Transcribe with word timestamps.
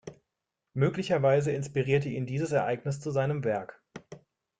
Möglicherweise 0.73 1.51
inspirierte 1.51 2.09
ihn 2.09 2.25
dieses 2.25 2.51
Ereignis 2.51 2.99
zu 3.01 3.11
seinem 3.11 3.43
Werk. 3.43 3.79